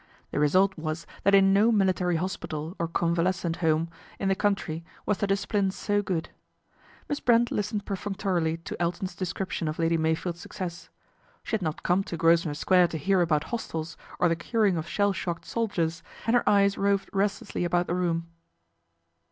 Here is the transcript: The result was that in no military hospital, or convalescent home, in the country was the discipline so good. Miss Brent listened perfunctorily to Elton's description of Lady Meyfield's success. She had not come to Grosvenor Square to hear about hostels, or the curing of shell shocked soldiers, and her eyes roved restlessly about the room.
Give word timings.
The 0.31 0.39
result 0.39 0.75
was 0.79 1.05
that 1.21 1.35
in 1.35 1.53
no 1.53 1.71
military 1.71 2.15
hospital, 2.15 2.75
or 2.79 2.87
convalescent 2.87 3.57
home, 3.57 3.87
in 4.17 4.29
the 4.29 4.35
country 4.35 4.83
was 5.05 5.19
the 5.19 5.27
discipline 5.27 5.69
so 5.69 6.01
good. 6.01 6.29
Miss 7.07 7.19
Brent 7.19 7.51
listened 7.51 7.85
perfunctorily 7.85 8.57
to 8.57 8.81
Elton's 8.81 9.13
description 9.15 9.67
of 9.67 9.77
Lady 9.77 9.99
Meyfield's 9.99 10.39
success. 10.41 10.89
She 11.43 11.51
had 11.51 11.61
not 11.61 11.83
come 11.83 12.03
to 12.05 12.17
Grosvenor 12.17 12.55
Square 12.55 12.87
to 12.87 12.97
hear 12.97 13.21
about 13.21 13.43
hostels, 13.53 13.95
or 14.19 14.27
the 14.27 14.35
curing 14.35 14.75
of 14.75 14.87
shell 14.87 15.13
shocked 15.13 15.45
soldiers, 15.45 16.01
and 16.25 16.35
her 16.35 16.49
eyes 16.49 16.79
roved 16.79 17.07
restlessly 17.13 17.63
about 17.63 17.85
the 17.85 17.93
room. 17.93 18.25